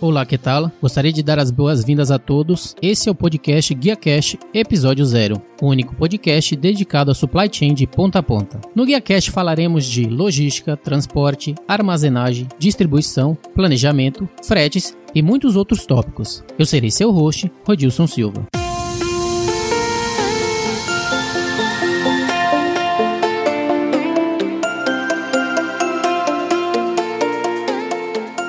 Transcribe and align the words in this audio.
Olá, 0.00 0.26
que 0.26 0.36
tal? 0.36 0.70
Gostaria 0.82 1.12
de 1.12 1.22
dar 1.22 1.38
as 1.38 1.50
boas-vindas 1.50 2.10
a 2.10 2.18
todos. 2.18 2.74
Esse 2.82 3.08
é 3.08 3.12
o 3.12 3.14
podcast 3.14 3.72
Guia 3.74 3.96
Cash, 3.96 4.36
episódio 4.52 5.04
0, 5.04 5.40
o 5.62 5.68
único 5.68 5.94
podcast 5.94 6.54
dedicado 6.56 7.10
à 7.10 7.14
supply 7.14 7.48
chain 7.50 7.72
de 7.74 7.86
ponta 7.86 8.18
a 8.18 8.22
ponta. 8.22 8.60
No 8.74 8.84
Guia 8.84 9.00
Cash 9.00 9.28
falaremos 9.28 9.84
de 9.86 10.04
logística, 10.04 10.76
transporte, 10.76 11.54
armazenagem, 11.66 12.48
distribuição, 12.58 13.36
planejamento, 13.54 14.28
fretes 14.42 14.96
e 15.14 15.22
muitos 15.22 15.56
outros 15.56 15.86
tópicos. 15.86 16.44
Eu 16.58 16.66
serei 16.66 16.90
seu 16.90 17.10
host, 17.10 17.50
Rodilson 17.64 18.06
Silva. 18.06 18.44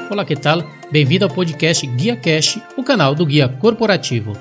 Olá, 0.07 0.23
que 0.23 0.35
tal? 0.35 0.63
Bem-vindo 0.91 1.25
ao 1.25 1.31
podcast 1.31 1.85
Guia 1.87 2.15
Cash, 2.15 2.59
o 2.77 2.83
canal 2.83 3.15
do 3.15 3.25
Guia 3.25 3.50
Corporativo. 3.50 4.33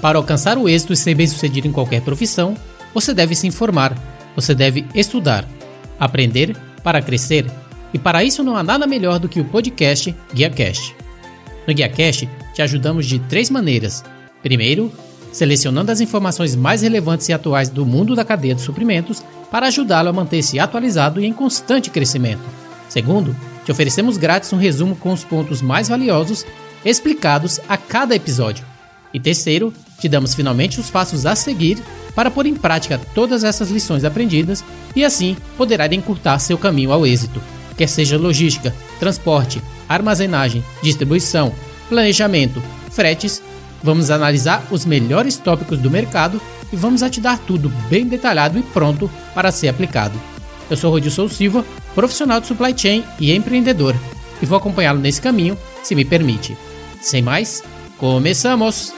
Para 0.00 0.18
alcançar 0.18 0.58
o 0.58 0.68
êxito 0.68 0.92
e 0.92 0.96
ser 0.96 1.14
bem-sucedido 1.14 1.68
em 1.68 1.72
qualquer 1.72 2.02
profissão, 2.02 2.56
você 2.92 3.14
deve 3.14 3.36
se 3.36 3.46
informar, 3.46 3.96
você 4.34 4.52
deve 4.52 4.84
estudar, 4.92 5.48
aprender 5.98 6.56
para 6.82 7.00
crescer, 7.00 7.46
e 7.94 8.00
para 8.00 8.24
isso 8.24 8.42
não 8.42 8.56
há 8.56 8.64
nada 8.64 8.84
melhor 8.84 9.20
do 9.20 9.28
que 9.28 9.40
o 9.40 9.44
podcast 9.44 10.12
Guia 10.34 10.50
Cash. 10.50 10.92
No 11.68 11.72
Guia 11.72 11.88
Cash, 11.88 12.26
te 12.52 12.60
ajudamos 12.60 13.06
de 13.06 13.20
três 13.20 13.48
maneiras. 13.48 14.04
Primeiro, 14.42 14.90
selecionando 15.30 15.92
as 15.92 16.00
informações 16.00 16.56
mais 16.56 16.82
relevantes 16.82 17.28
e 17.28 17.32
atuais 17.32 17.68
do 17.68 17.86
mundo 17.86 18.16
da 18.16 18.24
cadeia 18.24 18.56
de 18.56 18.60
suprimentos 18.60 19.22
para 19.52 19.68
ajudá-lo 19.68 20.08
a 20.08 20.12
manter-se 20.12 20.58
atualizado 20.58 21.20
e 21.20 21.26
em 21.26 21.32
constante 21.32 21.90
crescimento. 21.90 22.42
Segundo, 22.88 23.36
te 23.64 23.72
oferecemos 23.72 24.16
grátis 24.16 24.52
um 24.52 24.58
resumo 24.58 24.96
com 24.96 25.12
os 25.12 25.24
pontos 25.24 25.62
mais 25.62 25.88
valiosos 25.88 26.44
explicados 26.84 27.60
a 27.68 27.76
cada 27.76 28.14
episódio. 28.14 28.64
E 29.14 29.20
terceiro, 29.20 29.72
te 29.98 30.08
damos 30.08 30.34
finalmente 30.34 30.80
os 30.80 30.90
passos 30.90 31.26
a 31.26 31.36
seguir 31.36 31.78
para 32.14 32.30
pôr 32.30 32.46
em 32.46 32.54
prática 32.54 33.00
todas 33.14 33.44
essas 33.44 33.70
lições 33.70 34.04
aprendidas 34.04 34.64
e 34.96 35.04
assim 35.04 35.36
poderá 35.56 35.86
encurtar 35.94 36.38
seu 36.38 36.58
caminho 36.58 36.92
ao 36.92 37.06
êxito, 37.06 37.40
quer 37.76 37.88
seja 37.88 38.18
logística, 38.18 38.74
transporte, 38.98 39.62
armazenagem, 39.88 40.64
distribuição, 40.82 41.52
planejamento, 41.88 42.62
fretes. 42.90 43.42
Vamos 43.82 44.10
analisar 44.10 44.64
os 44.70 44.84
melhores 44.84 45.36
tópicos 45.36 45.78
do 45.78 45.90
mercado 45.90 46.40
e 46.72 46.76
vamos 46.76 47.02
a 47.02 47.10
te 47.10 47.20
dar 47.20 47.38
tudo 47.38 47.68
bem 47.90 48.06
detalhado 48.06 48.58
e 48.58 48.62
pronto 48.62 49.10
para 49.34 49.50
ser 49.50 49.68
aplicado. 49.68 50.31
Eu 50.72 50.76
sou 50.78 50.90
Rodilson 50.90 51.28
Silva, 51.28 51.66
profissional 51.94 52.40
de 52.40 52.46
supply 52.46 52.72
chain 52.74 53.04
e 53.20 53.30
empreendedor, 53.30 53.94
e 54.40 54.46
vou 54.46 54.56
acompanhá-lo 54.56 54.98
nesse 54.98 55.20
caminho, 55.20 55.54
se 55.82 55.94
me 55.94 56.02
permite. 56.02 56.56
Sem 56.98 57.20
mais, 57.20 57.62
começamos! 57.98 58.90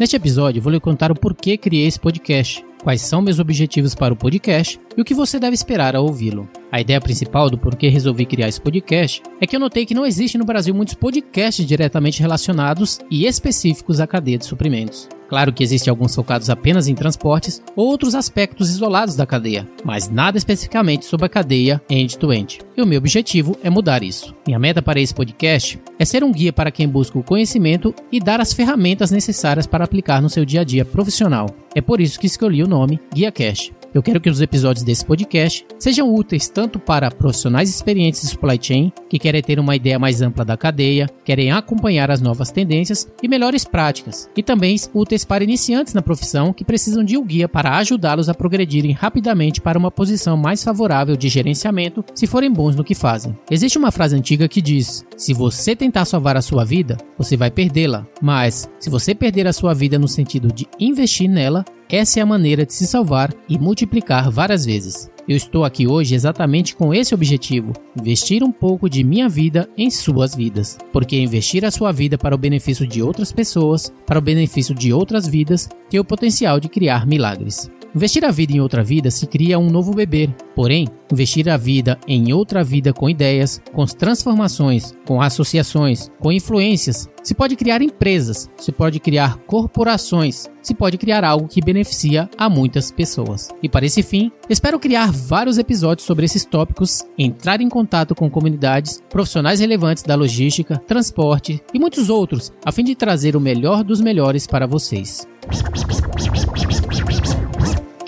Neste 0.00 0.16
episódio, 0.16 0.60
vou 0.60 0.72
lhe 0.72 0.80
contar 0.80 1.12
o 1.12 1.14
porquê 1.14 1.56
criei 1.56 1.86
esse 1.86 2.00
podcast, 2.00 2.64
quais 2.82 3.02
são 3.02 3.22
meus 3.22 3.38
objetivos 3.38 3.94
para 3.94 4.14
o 4.14 4.16
podcast 4.16 4.80
e 4.96 5.00
o 5.00 5.04
que 5.04 5.14
você 5.14 5.38
deve 5.38 5.54
esperar 5.54 5.94
ao 5.94 6.06
ouvi-lo. 6.06 6.48
A 6.72 6.80
ideia 6.80 7.00
principal 7.00 7.48
do 7.48 7.56
porquê 7.56 7.88
resolvi 7.88 8.26
criar 8.26 8.48
esse 8.48 8.60
podcast 8.60 9.22
é 9.40 9.46
que 9.46 9.54
eu 9.54 9.60
notei 9.60 9.86
que 9.86 9.94
não 9.94 10.04
existe 10.04 10.36
no 10.36 10.44
Brasil 10.44 10.74
muitos 10.74 10.94
podcasts 10.94 11.64
diretamente 11.64 12.20
relacionados 12.20 12.98
e 13.08 13.26
específicos 13.26 14.00
à 14.00 14.08
cadeia 14.08 14.38
de 14.38 14.44
suprimentos. 14.44 15.08
Claro 15.30 15.52
que 15.52 15.62
existem 15.62 15.92
alguns 15.92 16.12
focados 16.12 16.50
apenas 16.50 16.88
em 16.88 16.94
transportes 16.96 17.62
ou 17.76 17.86
outros 17.86 18.16
aspectos 18.16 18.68
isolados 18.68 19.14
da 19.14 19.24
cadeia, 19.24 19.64
mas 19.84 20.10
nada 20.10 20.36
especificamente 20.36 21.04
sobre 21.04 21.26
a 21.26 21.28
cadeia 21.28 21.80
end-to-end. 21.88 22.58
-end. 22.58 22.66
E 22.76 22.82
o 22.82 22.86
meu 22.86 22.98
objetivo 22.98 23.56
é 23.62 23.70
mudar 23.70 24.02
isso. 24.02 24.34
Minha 24.44 24.58
meta 24.58 24.82
para 24.82 24.98
esse 24.98 25.14
podcast 25.14 25.80
é 26.00 26.04
ser 26.04 26.24
um 26.24 26.32
guia 26.32 26.52
para 26.52 26.72
quem 26.72 26.88
busca 26.88 27.16
o 27.16 27.22
conhecimento 27.22 27.94
e 28.10 28.18
dar 28.18 28.40
as 28.40 28.52
ferramentas 28.52 29.12
necessárias 29.12 29.68
para 29.68 29.84
aplicar 29.84 30.20
no 30.20 30.28
seu 30.28 30.44
dia 30.44 30.62
a 30.62 30.64
dia 30.64 30.84
profissional. 30.84 31.46
É 31.76 31.80
por 31.80 32.00
isso 32.00 32.18
que 32.18 32.26
escolhi 32.26 32.64
o 32.64 32.68
nome 32.68 32.98
Guia 33.14 33.30
Cash. 33.30 33.70
Eu 33.92 34.02
quero 34.02 34.20
que 34.20 34.30
os 34.30 34.40
episódios 34.40 34.84
desse 34.84 35.04
podcast 35.04 35.66
sejam 35.76 36.14
úteis 36.14 36.48
tanto 36.48 36.78
para 36.78 37.10
profissionais 37.10 37.68
experientes 37.68 38.20
de 38.20 38.28
supply 38.28 38.56
chain, 38.60 38.92
que 39.08 39.18
querem 39.18 39.42
ter 39.42 39.58
uma 39.58 39.74
ideia 39.74 39.98
mais 39.98 40.22
ampla 40.22 40.44
da 40.44 40.56
cadeia, 40.56 41.08
querem 41.24 41.50
acompanhar 41.50 42.08
as 42.08 42.20
novas 42.20 42.52
tendências 42.52 43.10
e 43.20 43.26
melhores 43.26 43.64
práticas, 43.64 44.30
e 44.36 44.42
também 44.44 44.76
úteis 44.94 45.24
para 45.24 45.42
iniciantes 45.42 45.92
na 45.92 46.02
profissão 46.02 46.52
que 46.52 46.64
precisam 46.64 47.02
de 47.02 47.16
um 47.16 47.24
guia 47.24 47.48
para 47.48 47.76
ajudá-los 47.78 48.28
a 48.28 48.34
progredirem 48.34 48.92
rapidamente 48.92 49.60
para 49.60 49.78
uma 49.78 49.90
posição 49.90 50.36
mais 50.36 50.62
favorável 50.62 51.16
de 51.16 51.28
gerenciamento 51.28 52.04
se 52.14 52.28
forem 52.28 52.52
bons 52.52 52.76
no 52.76 52.84
que 52.84 52.94
fazem. 52.94 53.36
Existe 53.50 53.76
uma 53.76 53.90
frase 53.90 54.14
antiga 54.14 54.46
que 54.46 54.62
diz: 54.62 55.04
se 55.16 55.34
você 55.34 55.74
tentar 55.74 56.04
salvar 56.04 56.36
a 56.36 56.42
sua 56.42 56.64
vida, 56.64 56.96
você 57.18 57.36
vai 57.36 57.50
perdê-la, 57.50 58.06
mas 58.22 58.70
se 58.78 58.88
você 58.88 59.16
perder 59.16 59.48
a 59.48 59.52
sua 59.52 59.74
vida 59.74 59.98
no 59.98 60.06
sentido 60.06 60.52
de 60.52 60.68
investir 60.78 61.28
nela, 61.28 61.64
essa 61.90 62.20
é 62.20 62.22
a 62.22 62.26
maneira 62.26 62.64
de 62.64 62.72
se 62.72 62.86
salvar 62.86 63.34
e 63.48 63.58
multiplicar 63.58 64.30
várias 64.30 64.64
vezes. 64.64 65.10
Eu 65.28 65.36
estou 65.36 65.64
aqui 65.64 65.86
hoje 65.86 66.14
exatamente 66.14 66.74
com 66.74 66.94
esse 66.94 67.14
objetivo: 67.14 67.72
investir 67.98 68.42
um 68.42 68.50
pouco 68.50 68.88
de 68.88 69.04
minha 69.04 69.28
vida 69.28 69.68
em 69.76 69.90
suas 69.90 70.34
vidas. 70.34 70.78
Porque 70.92 71.16
investir 71.16 71.64
a 71.64 71.70
sua 71.70 71.92
vida 71.92 72.18
para 72.18 72.34
o 72.34 72.38
benefício 72.38 72.86
de 72.86 73.02
outras 73.02 73.32
pessoas, 73.32 73.92
para 74.06 74.18
o 74.18 74.22
benefício 74.22 74.74
de 74.74 74.92
outras 74.92 75.26
vidas, 75.26 75.68
tem 75.88 76.00
o 76.00 76.04
potencial 76.04 76.58
de 76.58 76.68
criar 76.68 77.06
milagres. 77.06 77.70
Investir 77.94 78.24
a 78.24 78.30
vida 78.30 78.52
em 78.52 78.60
outra 78.60 78.84
vida 78.84 79.10
se 79.10 79.26
cria 79.26 79.58
um 79.58 79.68
novo 79.68 79.92
bebê. 79.92 80.28
Porém, 80.54 80.86
investir 81.10 81.48
a 81.48 81.56
vida 81.56 81.98
em 82.06 82.32
outra 82.32 82.62
vida 82.62 82.92
com 82.92 83.10
ideias, 83.10 83.60
com 83.72 83.84
transformações, 83.84 84.94
com 85.04 85.20
associações, 85.20 86.10
com 86.20 86.30
influências, 86.30 87.08
se 87.22 87.34
pode 87.34 87.56
criar 87.56 87.82
empresas, 87.82 88.48
se 88.56 88.70
pode 88.70 89.00
criar 89.00 89.38
corporações, 89.38 90.48
se 90.62 90.72
pode 90.72 90.98
criar 90.98 91.24
algo 91.24 91.48
que 91.48 91.60
beneficia 91.60 92.30
a 92.38 92.48
muitas 92.48 92.92
pessoas. 92.92 93.48
E 93.62 93.68
para 93.68 93.86
esse 93.86 94.02
fim, 94.02 94.30
espero 94.48 94.78
criar 94.78 95.10
vários 95.10 95.58
episódios 95.58 96.06
sobre 96.06 96.24
esses 96.24 96.44
tópicos, 96.44 97.04
entrar 97.18 97.60
em 97.60 97.68
contato 97.68 98.14
com 98.14 98.30
comunidades, 98.30 99.02
profissionais 99.10 99.60
relevantes 99.60 100.04
da 100.04 100.14
logística, 100.14 100.78
transporte 100.86 101.60
e 101.74 101.78
muitos 101.78 102.08
outros, 102.08 102.52
a 102.64 102.70
fim 102.70 102.84
de 102.84 102.94
trazer 102.94 103.34
o 103.34 103.40
melhor 103.40 103.82
dos 103.82 104.00
melhores 104.00 104.46
para 104.46 104.66
vocês. 104.66 105.26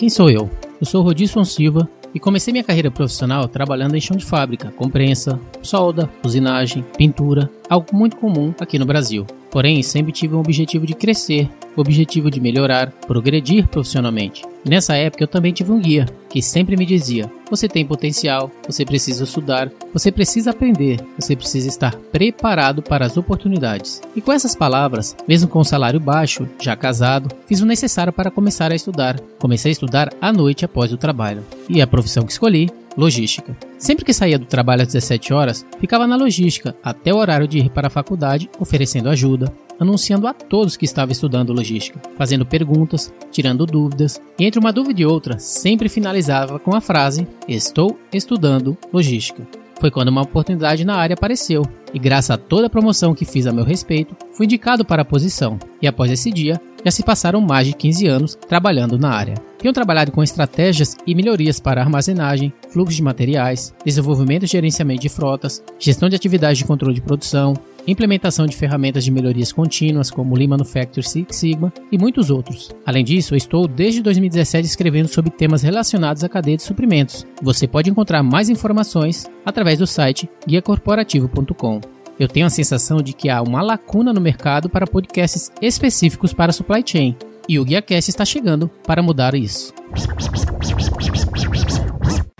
Quem 0.02 0.10
sou 0.10 0.28
eu? 0.28 0.50
Eu 0.80 0.84
sou 0.84 1.00
Rodilson 1.00 1.44
Silva 1.44 1.88
e 2.12 2.18
comecei 2.18 2.50
minha 2.50 2.64
carreira 2.64 2.90
profissional 2.90 3.46
trabalhando 3.46 3.94
em 3.94 4.00
chão 4.00 4.16
de 4.16 4.24
fábrica, 4.24 4.72
com 4.72 4.90
prensa, 4.90 5.38
solda, 5.62 6.10
usinagem, 6.24 6.84
pintura, 6.98 7.48
algo 7.70 7.86
muito 7.92 8.16
comum 8.16 8.52
aqui 8.58 8.80
no 8.80 8.84
Brasil. 8.84 9.24
Porém, 9.48 9.80
sempre 9.80 10.10
tive 10.10 10.34
um 10.34 10.40
objetivo 10.40 10.84
de 10.84 10.94
crescer, 10.94 11.48
o 11.76 11.80
objetivo 11.80 12.32
de 12.32 12.40
melhorar, 12.40 12.90
progredir 13.06 13.68
profissionalmente. 13.68 14.42
Nessa 14.68 14.96
época 14.96 15.22
eu 15.22 15.28
também 15.28 15.52
tive 15.52 15.70
um 15.70 15.78
guia 15.78 16.06
que 16.28 16.42
sempre 16.42 16.76
me 16.76 16.84
dizia: 16.84 17.30
você 17.52 17.68
tem 17.68 17.84
potencial, 17.84 18.50
você 18.66 18.82
precisa 18.82 19.24
estudar, 19.24 19.70
você 19.92 20.10
precisa 20.10 20.52
aprender, 20.52 20.98
você 21.18 21.36
precisa 21.36 21.68
estar 21.68 21.94
preparado 22.10 22.80
para 22.82 23.04
as 23.04 23.18
oportunidades. 23.18 24.00
E 24.16 24.22
com 24.22 24.32
essas 24.32 24.54
palavras, 24.54 25.14
mesmo 25.28 25.50
com 25.50 25.60
um 25.60 25.64
salário 25.64 26.00
baixo, 26.00 26.48
já 26.58 26.74
casado, 26.74 27.28
fiz 27.46 27.60
o 27.60 27.66
necessário 27.66 28.10
para 28.10 28.30
começar 28.30 28.72
a 28.72 28.74
estudar. 28.74 29.20
Comecei 29.38 29.70
a 29.70 29.72
estudar 29.72 30.10
à 30.18 30.32
noite 30.32 30.64
após 30.64 30.94
o 30.94 30.96
trabalho. 30.96 31.44
E 31.68 31.82
a 31.82 31.86
profissão 31.86 32.24
que 32.24 32.32
escolhi 32.32 32.70
logística. 32.96 33.56
Sempre 33.78 34.04
que 34.04 34.12
saía 34.12 34.38
do 34.38 34.46
trabalho 34.46 34.82
às 34.82 34.88
17 34.88 35.32
horas, 35.32 35.66
ficava 35.78 36.06
na 36.06 36.16
logística 36.16 36.74
até 36.82 37.12
o 37.12 37.16
horário 37.16 37.48
de 37.48 37.58
ir 37.58 37.70
para 37.70 37.88
a 37.88 37.90
faculdade, 37.90 38.50
oferecendo 38.58 39.08
ajuda, 39.08 39.52
anunciando 39.78 40.26
a 40.26 40.32
todos 40.32 40.76
que 40.76 40.84
estavam 40.84 41.12
estudando 41.12 41.52
logística, 41.52 42.00
fazendo 42.16 42.46
perguntas, 42.46 43.12
tirando 43.30 43.66
dúvidas, 43.66 44.20
e 44.38 44.44
entre 44.44 44.60
uma 44.60 44.72
dúvida 44.72 45.02
e 45.02 45.06
outra, 45.06 45.38
sempre 45.38 45.88
finalizava 45.88 46.58
com 46.58 46.74
a 46.74 46.80
frase: 46.80 47.26
Estou 47.48 47.98
estudando 48.12 48.76
logística. 48.92 49.46
Foi 49.80 49.90
quando 49.90 50.08
uma 50.08 50.22
oportunidade 50.22 50.84
na 50.84 50.94
área 50.94 51.14
apareceu, 51.14 51.62
e 51.92 51.98
graças 51.98 52.30
a 52.30 52.36
toda 52.36 52.68
a 52.68 52.70
promoção 52.70 53.14
que 53.14 53.24
fiz 53.24 53.48
a 53.48 53.52
meu 53.52 53.64
respeito, 53.64 54.16
fui 54.32 54.46
indicado 54.46 54.84
para 54.84 55.02
a 55.02 55.04
posição, 55.04 55.58
e 55.80 55.88
após 55.88 56.10
esse 56.10 56.30
dia, 56.30 56.60
já 56.84 56.90
se 56.90 57.02
passaram 57.02 57.40
mais 57.40 57.66
de 57.66 57.74
15 57.74 58.06
anos 58.06 58.34
trabalhando 58.48 58.96
na 58.96 59.10
área. 59.10 59.51
Tenho 59.62 59.72
trabalhado 59.72 60.10
com 60.10 60.24
estratégias 60.24 60.96
e 61.06 61.14
melhorias 61.14 61.60
para 61.60 61.80
armazenagem, 61.80 62.52
fluxo 62.70 62.96
de 62.96 63.02
materiais, 63.02 63.72
desenvolvimento 63.84 64.42
e 64.42 64.48
gerenciamento 64.48 65.02
de 65.02 65.08
frotas, 65.08 65.62
gestão 65.78 66.08
de 66.08 66.16
atividades 66.16 66.58
de 66.58 66.64
controle 66.64 66.96
de 66.96 67.00
produção, 67.00 67.54
implementação 67.86 68.44
de 68.44 68.56
ferramentas 68.56 69.04
de 69.04 69.12
melhorias 69.12 69.52
contínuas 69.52 70.10
como 70.10 70.34
Lean 70.34 70.48
Manufacturing 70.48 71.06
Six 71.06 71.36
Sigma 71.36 71.72
e 71.92 71.96
muitos 71.96 72.28
outros. 72.28 72.72
Além 72.84 73.04
disso, 73.04 73.34
eu 73.34 73.38
estou 73.38 73.68
desde 73.68 74.02
2017 74.02 74.66
escrevendo 74.66 75.06
sobre 75.06 75.30
temas 75.30 75.62
relacionados 75.62 76.24
à 76.24 76.28
cadeia 76.28 76.56
de 76.56 76.64
suprimentos. 76.64 77.24
Você 77.40 77.68
pode 77.68 77.88
encontrar 77.88 78.24
mais 78.24 78.48
informações 78.50 79.30
através 79.46 79.78
do 79.78 79.86
site 79.86 80.28
guiacorporativo.com. 80.44 81.80
Eu 82.18 82.26
tenho 82.26 82.46
a 82.46 82.50
sensação 82.50 83.00
de 83.00 83.12
que 83.12 83.28
há 83.28 83.40
uma 83.40 83.62
lacuna 83.62 84.12
no 84.12 84.20
mercado 84.20 84.68
para 84.68 84.88
podcasts 84.88 85.52
específicos 85.60 86.32
para 86.32 86.52
supply 86.52 86.82
chain, 86.84 87.16
e 87.48 87.58
o 87.58 87.64
GuiaCast 87.64 88.10
está 88.10 88.24
chegando 88.24 88.68
para 88.86 89.02
mudar 89.02 89.34
isso. 89.34 89.72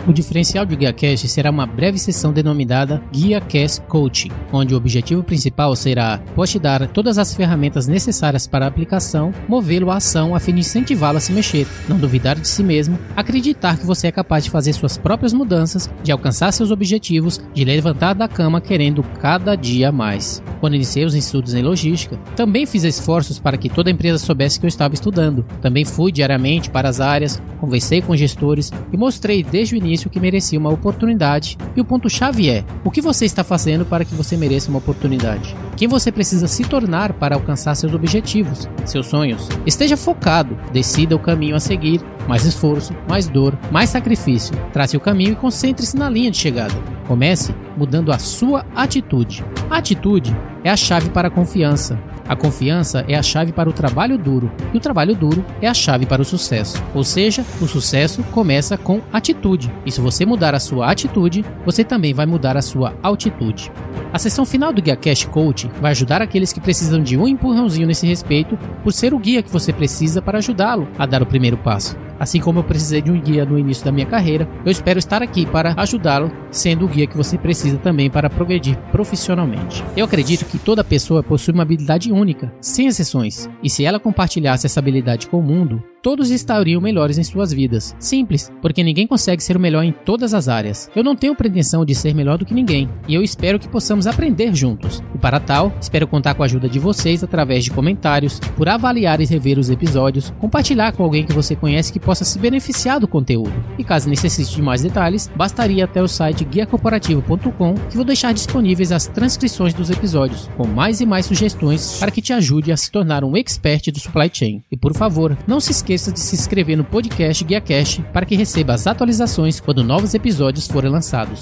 O 0.05 0.13
diferencial 0.13 0.67
do 0.67 0.77
GuiaCast 0.77 1.29
será 1.29 1.49
uma 1.49 1.65
breve 1.65 1.97
sessão 1.97 2.33
denominada 2.33 3.01
GuiaCast 3.15 3.83
Coaching, 3.83 4.33
onde 4.53 4.75
o 4.75 4.77
objetivo 4.77 5.23
principal 5.23 5.77
será 5.77 6.19
poste 6.35 6.59
dar 6.59 6.89
todas 6.89 7.19
as 7.19 7.33
ferramentas 7.33 7.87
necessárias 7.87 8.45
para 8.45 8.65
a 8.65 8.69
aplicação, 8.69 9.33
movê-lo 9.49 9.93
à 9.93 9.99
ação 9.99 10.35
a 10.35 10.41
fim 10.41 10.55
de 10.55 10.61
incentivá-lo 10.61 11.19
a 11.19 11.21
se 11.21 11.33
mexer, 11.33 11.69
não 11.89 11.99
duvidar 11.99 12.35
de 12.35 12.49
si 12.49 12.65
mesmo, 12.65 12.99
acreditar 13.15 13.79
que 13.79 13.87
você 13.87 14.09
é 14.09 14.13
capaz 14.13 14.43
de 14.43 14.51
fazer 14.51 14.73
suas 14.73 14.99
próprias 14.99 15.33
mudanças, 15.33 15.89
de 16.03 16.11
alcançar 16.11 16.51
seus 16.51 16.73
objetivos, 16.73 17.41
de 17.55 17.65
levantar 17.65 18.15
da 18.15 18.27
cama 18.27 18.61
querendo 18.61 19.05
cada 19.21 19.55
dia 19.55 19.93
mais. 19.93 20.43
Quando 20.59 20.75
iniciei 20.75 21.05
os 21.05 21.15
estudos 21.15 21.55
em 21.55 21.63
logística, 21.63 22.17
também 22.35 22.67
fiz 22.67 22.83
esforços 22.83 23.39
para 23.39 23.57
que 23.57 23.69
toda 23.69 23.89
a 23.89 23.93
empresa 23.93 24.19
soubesse 24.19 24.59
que 24.59 24.67
eu 24.67 24.69
estava 24.69 24.95
estudando. 24.95 25.45
Também 25.61 25.85
fui 25.85 26.11
diariamente 26.11 26.71
para 26.71 26.89
as 26.89 27.01
áreas, 27.01 27.41
conversei 27.61 28.03
com 28.03 28.17
gestores 28.17 28.73
e 28.93 28.97
mostrei 28.97 29.43
desde 29.43 29.75
o 29.75 29.79
início 29.79 29.92
que 30.09 30.21
merecia 30.21 30.59
uma 30.59 30.71
oportunidade. 30.71 31.59
E 31.75 31.81
o 31.81 31.85
ponto-chave 31.85 32.49
é: 32.49 32.65
o 32.85 32.91
que 32.91 33.01
você 33.01 33.25
está 33.25 33.43
fazendo 33.43 33.85
para 33.85 34.05
que 34.05 34.15
você 34.15 34.37
mereça 34.37 34.69
uma 34.69 34.79
oportunidade? 34.79 35.57
Quem 35.77 35.89
você 35.89 36.13
precisa 36.13 36.47
se 36.47 36.65
tornar 36.65 37.13
para 37.13 37.35
alcançar 37.35 37.75
seus 37.75 37.95
objetivos, 37.95 38.69
seus 38.85 39.07
sonhos? 39.07 39.49
Esteja 39.67 39.97
focado, 39.97 40.57
decida 40.73 41.17
o 41.17 41.19
caminho 41.19 41.57
a 41.57 41.61
seguir, 41.61 42.01
mais 42.29 42.45
esforço, 42.45 42.95
mais 43.09 43.29
dor, 43.29 43.59
mais 43.71 43.91
sacrifício. 43.91 44.55
Trace 44.73 44.97
o 44.97 45.01
caminho 45.01 45.33
e 45.33 45.37
concentre-se 45.37 45.97
na 45.97 46.09
linha 46.09 46.31
de 46.31 46.37
chegada. 46.37 46.75
Comece 47.07 47.55
mudando 47.77 48.13
a 48.13 48.19
sua 48.19 48.65
atitude. 48.75 49.45
A 49.69 49.79
atitude 49.79 50.37
é 50.65 50.71
a 50.71 50.77
chave 50.77 51.11
para 51.11 51.29
a 51.29 51.31
confiança. 51.31 51.99
A 52.29 52.37
confiança 52.37 53.05
é 53.09 53.17
a 53.17 53.23
chave 53.23 53.53
para 53.53 53.69
o 53.69 53.73
trabalho 53.73 54.17
duro 54.17 54.51
e 54.73 54.77
o 54.77 54.81
trabalho 54.81 55.15
duro 55.15 55.45
é 55.61 55.69
a 55.69 55.75
chave 55.75 56.07
para 56.07 56.23
o 56.23 56.25
sucesso. 56.25 56.83
Ou 56.95 57.05
seja, 57.05 57.45
o 57.61 57.67
sucesso 57.67 58.23
começa 58.25 58.77
com 58.79 59.01
atitude. 59.13 59.73
E 59.85 59.91
se 59.91 60.01
você 60.01 60.25
mudar 60.25 60.55
a 60.55 60.61
sua 60.61 60.91
atitude, 60.91 61.45
você 61.65 61.85
também 61.85 62.15
vai 62.15 62.27
mudar 62.27 62.57
a 62.57 62.63
sua 62.63 62.95
altitude. 63.03 63.71
A 64.13 64.19
sessão 64.19 64.45
final 64.45 64.73
do 64.73 64.83
Guia 64.83 64.97
Cash 64.97 65.25
Coach 65.25 65.71
vai 65.81 65.93
ajudar 65.93 66.21
aqueles 66.21 66.53
que 66.53 66.61
precisam 66.61 67.03
de 67.03 67.17
um 67.17 67.27
empurrãozinho 67.27 67.87
nesse 67.87 68.07
respeito, 68.07 68.59
por 68.83 68.93
ser 68.93 69.15
o 69.15 69.19
guia 69.19 69.43
que 69.43 69.51
você 69.51 69.73
precisa 69.73 70.21
para 70.21 70.39
ajudá-lo 70.39 70.87
a 70.99 71.07
dar 71.07 71.23
o 71.23 71.27
primeiro 71.27 71.57
passo. 71.57 71.97
Assim 72.23 72.39
como 72.39 72.61
eu 72.61 72.63
precisei 72.63 73.03
de 73.03 73.11
um 73.11 73.21
guia 73.21 73.45
no 73.45 73.59
início 73.59 73.85
da 73.85 73.91
minha 73.91 74.07
carreira, 74.07 74.49
eu 74.65 74.71
espero 74.71 74.97
estar 74.97 75.25
aqui 75.25 75.45
para 75.45 75.75
ajudá-lo, 75.77 76.31
sendo 76.53 76.85
o 76.85 76.89
guia 76.89 77.05
que 77.05 77.17
você 77.17 77.37
precisa 77.37 77.79
também 77.79 78.09
para 78.09 78.31
progredir 78.31 78.79
profissionalmente. 78.93 79.83
Eu 79.97 80.05
acredito 80.05 80.45
que 80.45 80.57
toda 80.57 80.85
pessoa 80.85 81.21
possui 81.21 81.53
uma 81.53 81.65
habilidade 81.65 82.13
única, 82.13 82.55
sem 82.61 82.87
exceções, 82.87 83.51
e 83.61 83.69
se 83.69 83.85
ela 83.85 83.99
compartilhasse 83.99 84.67
essa 84.67 84.79
habilidade 84.79 85.27
com 85.27 85.41
o 85.41 85.43
mundo, 85.43 85.83
todos 86.01 86.31
estariam 86.31 86.81
melhores 86.81 87.19
em 87.19 87.25
suas 87.25 87.53
vidas. 87.53 87.95
Simples, 87.99 88.53
porque 88.61 88.85
ninguém 88.85 89.07
consegue 89.07 89.43
ser 89.43 89.57
o 89.57 89.61
melhor 89.61 89.83
em 89.83 89.93
todas 89.93 90.35
as 90.35 90.49
áreas. 90.49 90.91
Eu 90.95 91.03
não 91.03 91.17
tenho 91.17 91.35
pretensão 91.35 91.85
de 91.85 91.95
ser 91.95 92.15
melhor 92.15 92.39
do 92.39 92.45
que 92.45 92.55
ninguém, 92.55 92.89
e 93.09 93.15
eu 93.15 93.23
espero 93.23 93.59
que 93.59 93.69
possamos 93.69 94.07
aprender 94.07 94.55
juntos. 94.55 95.03
E 95.13 95.19
para 95.19 95.41
tal, 95.41 95.73
espero 95.81 96.07
contar 96.07 96.35
com 96.35 96.43
a 96.43 96.47
ajuda 96.47 96.69
de 96.69 96.79
vocês 96.79 97.25
através 97.25 97.65
de 97.65 97.73
comentários, 97.73 98.39
por 98.57 98.69
avaliar 98.69 99.21
e 99.21 99.25
rever 99.25 99.59
os 99.59 99.71
episódios, 99.71 100.33
compartilhar 100.39 100.93
com 100.93 101.03
alguém 101.03 101.25
que 101.25 101.33
você 101.33 101.57
conhece 101.57 101.93
que 101.93 102.01
possa 102.13 102.27
se 102.27 102.39
beneficiar 102.39 103.01
do 103.01 103.09
conteúdo. 103.09 103.55
E 103.79 103.83
caso 103.83 104.07
necessite 104.07 104.55
de 104.55 104.61
mais 104.61 104.83
detalhes, 104.83 105.31
bastaria 105.35 105.87
até 105.87 106.03
o 106.03 106.07
site 106.07 106.45
guiacorporativo.com 106.45 107.75
que 107.89 107.97
vou 107.97 108.05
deixar 108.05 108.35
disponíveis 108.35 108.93
as 108.93 109.07
transcrições 109.07 109.73
dos 109.73 109.89
episódios, 109.89 110.47
com 110.55 110.67
mais 110.67 111.01
e 111.01 111.07
mais 111.07 111.25
sugestões 111.25 111.97
para 111.99 112.11
que 112.11 112.21
te 112.21 112.35
ajude 112.35 112.71
a 112.71 112.77
se 112.77 112.91
tornar 112.91 113.25
um 113.25 113.35
expert 113.35 113.91
do 113.91 113.99
supply 113.99 114.29
chain. 114.31 114.63
E 114.71 114.77
por 114.77 114.93
favor, 114.95 115.39
não 115.47 115.59
se 115.59 115.73
esqueça 115.73 116.13
de 116.13 116.21
se 116.21 116.35
inscrever 116.35 116.77
no 116.77 116.85
podcast 116.85 117.43
Guia 117.45 117.63
Cash 117.63 118.03
para 118.13 118.27
que 118.27 118.37
receba 118.37 118.75
as 118.75 118.87
atualizações 118.87 119.59
quando 119.59 119.83
novos 119.83 120.13
episódios 120.13 120.67
forem 120.67 120.91
lançados. 120.91 121.41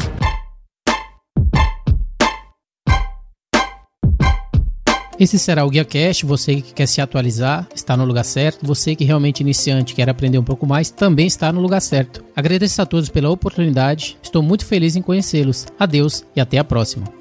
Esse 5.21 5.39
será 5.39 5.67
o 5.67 5.71
Guia 5.71 5.85
Cash. 5.85 6.23
Você 6.23 6.63
que 6.63 6.73
quer 6.73 6.87
se 6.87 6.99
atualizar 6.99 7.69
está 7.75 7.95
no 7.95 8.07
lugar 8.07 8.25
certo. 8.25 8.67
Você 8.67 8.97
que 8.97 9.05
realmente 9.05 9.41
iniciante 9.41 9.95
quer 9.95 10.09
aprender 10.09 10.39
um 10.39 10.43
pouco 10.43 10.67
mais 10.67 10.91
também 10.91 11.27
está 11.27 11.53
no 11.53 11.61
lugar 11.61 11.83
certo. 11.83 12.25
Agradeço 12.35 12.81
a 12.81 12.87
todos 12.87 13.11
pela 13.11 13.29
oportunidade. 13.29 14.17
Estou 14.23 14.43
muito 14.43 14.65
feliz 14.65 14.97
em 14.97 15.03
conhecê-los. 15.03 15.67
Adeus 15.79 16.25
e 16.35 16.41
até 16.41 16.57
a 16.57 16.65
próxima. 16.65 17.20